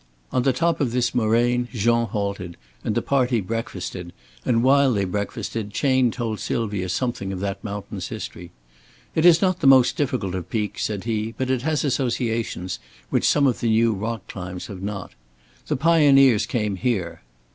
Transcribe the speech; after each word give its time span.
On 0.31 0.41
the 0.41 0.51
top 0.51 0.81
of 0.81 0.93
this 0.93 1.13
moraine 1.13 1.67
Jean 1.71 2.07
halted, 2.07 2.57
and 2.83 2.95
the 2.95 3.03
party 3.03 3.39
breakfasted, 3.39 4.13
and 4.43 4.63
while 4.63 4.91
they 4.91 5.05
breakfasted 5.05 5.71
Chayne 5.75 6.09
told 6.09 6.39
Sylvia 6.39 6.89
something 6.89 7.31
of 7.31 7.39
that 7.41 7.63
mountain's 7.63 8.07
history. 8.07 8.49
"It 9.13 9.27
is 9.27 9.43
not 9.43 9.59
the 9.59 9.67
most 9.67 9.97
difficult 9.97 10.33
of 10.33 10.49
peaks," 10.49 10.85
said 10.85 11.03
he, 11.03 11.35
"but 11.37 11.51
it 11.51 11.61
has 11.61 11.83
associations, 11.83 12.79
which 13.11 13.29
some 13.29 13.45
of 13.45 13.59
the 13.59 13.69
new 13.69 13.93
rock 13.93 14.27
climbs 14.27 14.65
have 14.65 14.81
not. 14.81 15.11
The 15.67 15.75
pioneers 15.77 16.47
came 16.47 16.77
here." 16.77 17.21